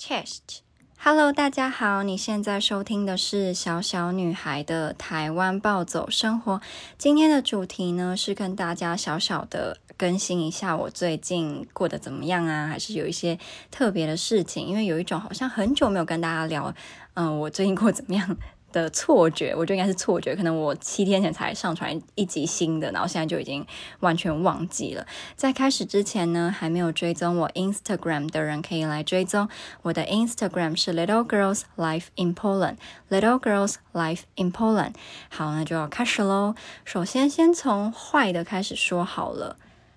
[0.00, 6.62] Chest，Hello，大家好，你现在收听的是小小女孩的台湾暴走生活。
[6.96, 13.38] 今天的主题呢，是跟大家小小的更新一下我最近过得怎么样啊，还是有一些
[13.70, 14.66] 特别的事情？
[14.66, 16.74] 因为有一种好像很久没有跟大家聊，
[17.12, 18.38] 嗯、我最近过得怎么样？
[18.72, 20.34] 的错觉，我觉得应该是错觉。
[20.36, 23.66] 可能我七天前才上传一集新的，然后现在就已经
[24.00, 25.06] 完全忘记了。
[25.36, 29.48] 在开始之前呢，还没有追踪我 Instagram 的人可以来追踪。
[29.82, 32.76] 我的 Instagram 是 Little Girls Life in Poland。
[33.08, 34.94] Little Girls Life in Poland。
[35.28, 36.54] 好，那就要开始喽。
[36.84, 39.56] 首先，先从坏的开始说好了。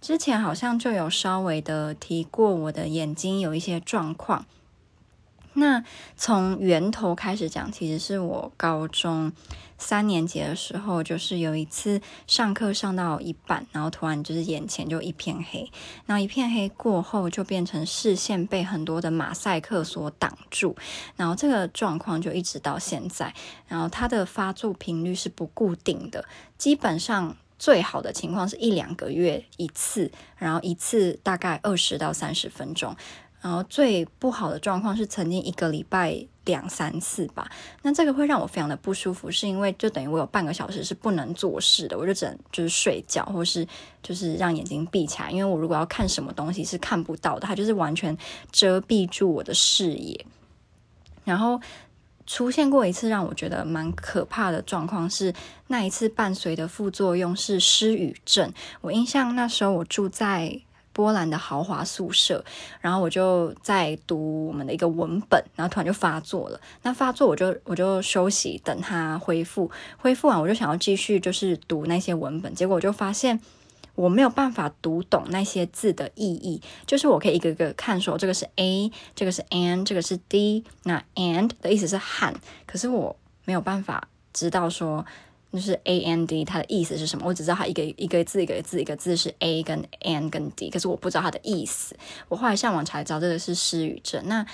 [0.00, 4.44] 之前好像就有稍微的提过，我的眼睛有一些状况。
[5.54, 5.82] 那
[6.16, 9.32] 从源头开始讲，其实是我高中
[9.78, 15.70] 三年级的时候，就是有一次上课上到一半，然后突然就是眼前就一片黑，
[16.06, 20.76] 然后一片黑过后就变成视线被很多的马赛克所挡住，
[21.16, 23.32] 然后这个状况就一直到现在，
[23.68, 26.24] 然后它的发作频率是不固定的，
[26.58, 32.96] 基本上最好的情况是一两个月一次，然后一次大概二十到三十分钟。
[33.44, 37.46] 然后最不好的状况是曾经一个礼拜两三次吧，
[37.82, 43.68] 那这个会让我非常的不舒服，是因为就等于我有半个小时是不能做事的，我就只能就是睡觉，或是
[44.02, 48.16] 就是让眼睛闭起来，因为我如果要看什么东西是看不到的，它就是完全
[48.50, 50.24] 遮蔽住我的视野。
[51.24, 51.60] 然后
[52.26, 55.34] 出现过一次让我觉得蛮可怕的状况是，
[55.66, 58.50] 那一次伴随的副作用是失语症。
[58.80, 60.62] 我印象那时候我住在。
[60.94, 62.42] 波兰的豪华宿舍，
[62.80, 66.60] 然后我就在读我们的一个文本，然后突然就发作了。
[66.82, 69.70] 那发作我就我就休息，等它恢复。
[69.98, 73.40] 恢复完我就想要继续就是读那些文本，结果我就发现
[73.96, 76.62] 我没有办法读懂那些字的意义。
[76.86, 80.64] 就是我可以一个个看说，这个是 A，这个是 and，这个是 D。
[80.84, 82.32] 那 and 的意思是和，
[82.64, 85.04] 可是我没有办法知道说。
[85.54, 87.24] 就是 A N D，它的意思是什么？
[87.28, 91.96] 我只知道它一个一个字一个字一个字是 A 跟 N 跟 D，可是我不知道它的意思。
[92.28, 94.20] 我后来上网才知道这个是失语症。
[94.26, 94.44] 那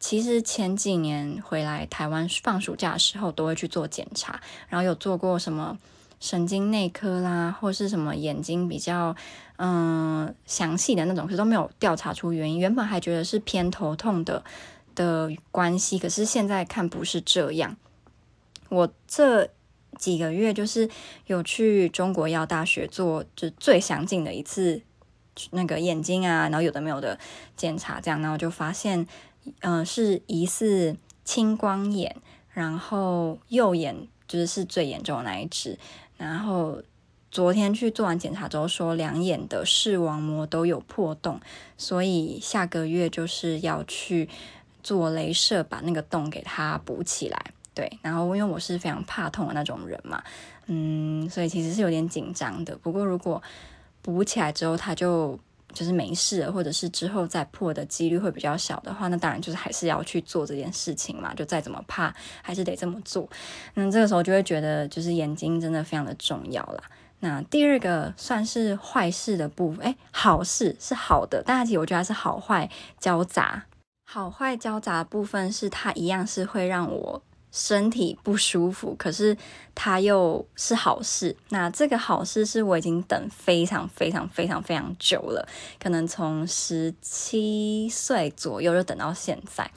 [0.00, 4.40] 其实前几年回来台湾放暑假的时候，都会去做检查，
[4.70, 5.76] 然后有做过什么
[6.20, 9.14] 神经内科啦，或是什么眼睛比较
[9.58, 12.58] 嗯详细的那种，可是都没有调查出原因。
[12.58, 14.42] 原本还觉得是偏头痛的
[14.94, 17.76] 的关系，可是现在看不是这样。
[18.70, 19.50] 我这。
[19.98, 20.88] 几个月就是
[21.26, 24.82] 有去中国药大学做就最详尽的一次
[25.50, 27.18] 那个眼睛啊，然后有的没有的
[27.56, 29.06] 检查，这样，然后就发现，
[29.60, 32.16] 嗯、呃，是疑似青光眼，
[32.50, 35.78] 然后右眼就是是最严重的那一只，
[36.16, 36.82] 然后
[37.30, 41.38] 昨天去做完检查之后说两眼的视网膜都有破洞，
[41.76, 44.28] 所以下个月就是要去
[44.82, 47.52] 做镭射把那个洞给它补起来。
[47.76, 50.24] 对，然后因为我是非常怕痛的那种人嘛，
[50.64, 52.74] 嗯，所以其实是有点紧张的。
[52.78, 53.40] 不过如果
[54.00, 55.38] 补起来之后它就
[55.74, 61.34] 就是没事了，或者是之后再破的几率会比较小的话，那当然就是还是要去做这件事情嘛。
[61.34, 63.28] 就再怎么怕，还是得这么做。
[63.74, 66.82] 那这个时候就会觉得，就是眼睛真的非常的重要啦。
[67.20, 73.66] 那第二个算是坏事的部分，哎，好事是好的，但其实我觉得它是好坏交杂。
[74.08, 77.22] 好坏交杂的部分是它一样是会让我。
[77.58, 79.34] 身体不舒服，可是
[79.74, 81.34] 它又是好事。
[81.48, 85.48] 那这个好事是我已经等非常非常非常非常久了，
[85.80, 89.70] 可能从十七岁左右就等到现在。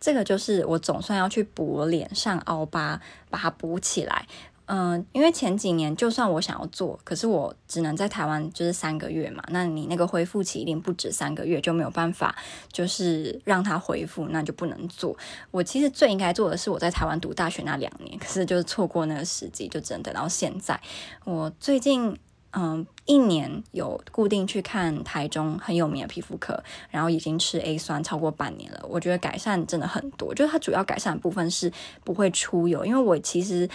[0.00, 4.26] 这个就是我总算要去补脸上凹疤，把它补起来。
[4.72, 12.32] 嗯，因为前几年就算我想要做，可是我只能在台湾就是三个月嘛，那你那个恢复期一定不止三个月，就没有办法
[12.70, 15.16] 就是让它恢复，那就不能做。
[15.50, 20.80] 我其实最应该做的是我在台湾读大学那两年，可是就是错过那个时机，就只能等到现在。
[21.24, 22.16] 我最近
[22.52, 30.32] 嗯一年有固定去看台中很有名的皮肤科，然后已经吃 A 酸超过半年了，我觉得改善真的很多。
[30.32, 31.72] 就是它主要改善的部分是
[32.04, 33.68] 不会出油，因为我其实。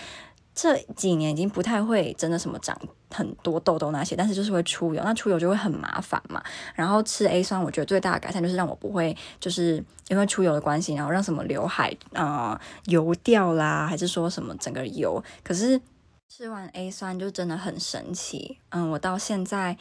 [0.56, 2.80] 这几年已经不太会真的什么长
[3.12, 6.42] 很多痘痘那些，但是就是会出油，那出油就会很麻烦嘛。
[6.74, 15.22] 然后吃 A 酸，我觉得最大的改善就是让我不会就是因为出油的关系，然后让什么刘海呃油掉啦，还是说什么整个油。
[15.44, 15.80] 可是
[16.30, 19.78] 吃完 A 酸就真的很神奇，嗯，我到现在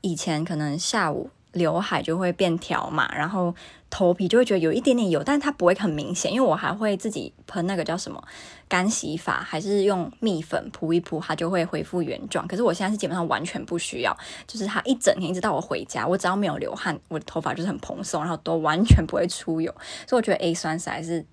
[0.00, 3.54] 以前可能下午刘海就会变条嘛，然后
[3.88, 8.22] 头皮就会觉得有一点点油，但是它不会很明显，因为我还会自己喷那个叫什么
[8.68, 12.46] 干洗发，还是用蜜粉扑一扑，它就会恢复原状。
[12.46, 14.16] 可是我现在是基本上完全不需要，
[14.46, 19.74] 就是它一整天一直到我回家，我只要没有流汗，我的头发就是很蓬松，然后都完全不会出油，
[20.06, 21.24] 所以我觉得 A 酸实在是。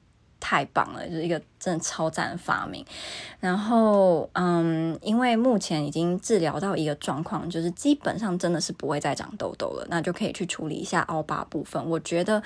[0.41, 2.83] 太棒了，就是一个真的超赞的发明。
[3.39, 11.87] 然后，嗯，因为目前已经治疗到一个状况，就是基本上真的是不会再长痘痘了，那就可以去处理一下凹疤部分。
[11.89, 12.41] 我觉得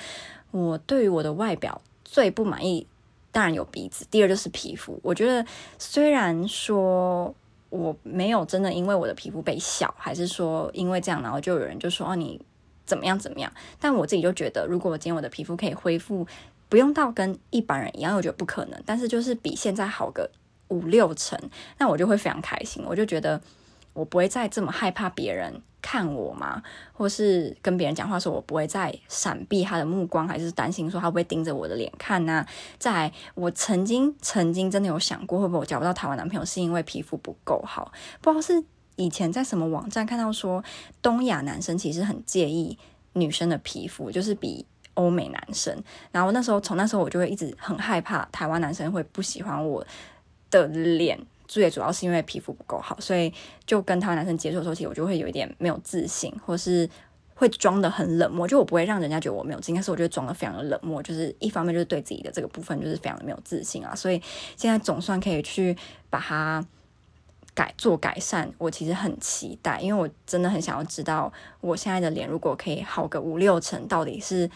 [0.51, 2.85] 我对于我的外表最不满意，
[3.31, 4.99] 当然有鼻子，第二就是皮肤。
[5.01, 5.43] 我觉得
[5.79, 7.33] 虽然说
[7.69, 12.39] 我没有真的因为我的皮肤被笑，还是说因为这样，然后就有人就说哦，你
[12.85, 16.27] 怎么样怎么样，但我自己就觉得，如果我今天我的皮肤可以恢复。
[16.67, 18.81] 不用到跟一般人一样，我觉得不可能。
[18.85, 20.29] 但是就是比现在好个
[20.69, 21.39] 五六成，
[21.77, 22.83] 那我就会非常开心。
[22.87, 23.39] 我就觉得
[23.93, 32.47] 我不会再这么害怕别人看我嘛，或是跟别人讲话的时候，我不会再闪避他的目光，还是担心说他会不会盯着我的脸看呢、啊？
[32.79, 37.91] 在我曾经曾经真的有想过，会不会我交不到台湾男朋友是因为皮肤不够好？
[38.21, 38.63] 不知道是
[38.95, 40.63] 以前在什么网站看到说，
[41.01, 42.77] 东亚男生其实很介意
[43.13, 44.65] 女生的皮肤，就是比。
[44.95, 45.73] 欧美男生，
[46.11, 49.85] 然后那时候从那时候我就会一直很害怕台湾男生会不喜欢我
[50.49, 53.31] 的脸，最主要是因为皮肤不够好，所以
[53.65, 56.89] 就跟台湾男生接触的时候，其实我就会有一点没有自信，或是
[57.33, 64.21] 会装得很冷漠，就我不会让人家觉得我没有自信，但是我觉得装得非常的冷漠，就是一方面就是对自己的这个部分就是非常的没有自信啊，所以
[64.55, 65.75] 现在总算可以去
[66.09, 66.65] 把它
[67.53, 74.49] 改做改善，我其实很期待，因为我真的很想要知道我现在的脸如果可以好个五六成，到底是。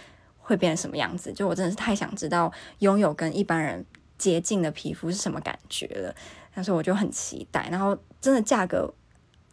[0.50, 1.32] 会变成什么样子？
[1.32, 3.86] 就我真的是太想知道拥有跟一般人
[4.18, 6.16] 接近的皮肤是什么感觉了。
[6.56, 7.70] 但是我就很期待。
[7.70, 8.92] 然后真的价格，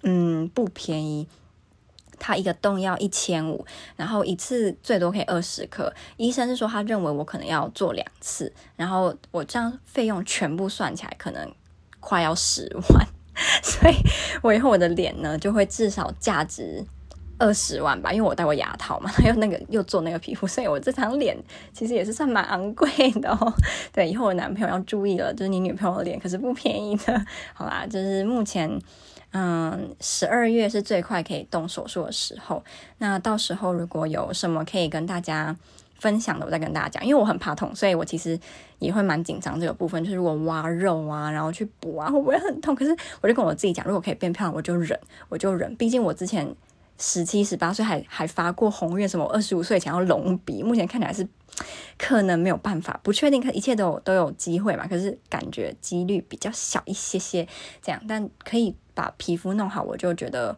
[0.05, 1.29] 嗯，不便宜。
[2.19, 5.93] 它一个洞要一千五，然后一次最多可以二十颗。
[6.17, 11.55] 医生是说他认为我可能要做两次，然后我这样费用全部算起来可能
[12.01, 13.07] 快要十万。
[13.63, 13.95] 所以
[14.43, 16.87] 我以后我的脸呢就会至少价值。
[17.39, 21.37] 二十万吧，因为我戴过牙套嘛， 又那个又做那个皮肤，所以我这张脸
[21.73, 22.89] 其实也是算蛮昂贵
[23.21, 23.53] 的哦。
[23.93, 27.27] 对，以后我男朋友要注意了，就是你女朋友的脸可是不便宜的。
[27.53, 28.81] 好啦，就是目前，
[29.33, 32.65] 嗯，十二月是最快可以动手术的时候。
[32.99, 35.55] 那到时候如果有什么可以跟大家
[36.01, 37.05] 分享的，我再跟大家讲。
[37.05, 38.39] 因为我很怕痛，所以我其实
[38.79, 40.03] 也会蛮紧张这个部分。
[40.03, 42.75] 就是如果挖肉啊，然后去补啊，会不会很痛？
[42.75, 44.99] 可是我就跟我自己讲，如果可以变漂亮，我就忍，
[45.29, 45.77] 我就忍。
[45.77, 46.57] 毕竟我之前。
[46.99, 51.27] 十七、十八岁还还发过宏愿，什么二十五岁前要隆鼻，目前看起来是
[51.99, 54.87] 可能没有办法，不确定，可一切都有都有机会嘛。
[54.87, 57.47] 可是感觉几率比较小一些些，
[57.83, 60.57] 这样，但可以把皮肤弄好，我就觉得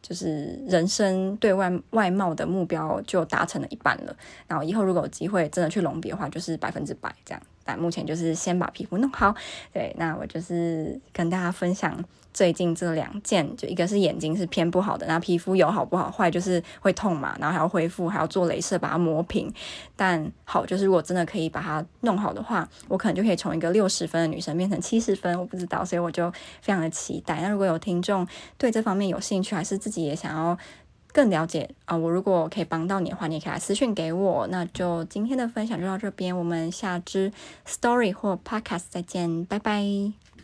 [0.00, 4.16] 就是人生对外外貌的目标就达成了一半了。
[4.46, 7.42] 然后以后如果有机会真的去隆鼻的话，就是百分之百这样。
[7.64, 9.34] 但目前就是先把皮肤弄好。
[9.72, 12.04] 对，那我就是跟大家分享。
[12.32, 19.48] 最近这两件，就一个是眼睛是偏不好的，然后皮肤有好不好坏，就是会痛嘛，然后还要恢复，还要做镭射把它磨平。
[19.94, 26.28] 但好就是如果真的可以把它弄好的话，我可能就可以从一个六十分的女生变成七十分，我不知道，所以我就
[26.60, 27.40] 非常的期待。
[27.40, 28.26] 那如果有听众
[28.58, 30.58] 对这方面有兴趣，还是自己也想要
[31.14, 34.46] 更了解啊，我如果可以帮到你的话，你可以来私信给我。
[34.48, 37.32] 那就今天的分享就到这边，我们下支
[37.66, 40.33] story 或 podcast 再见，拜拜。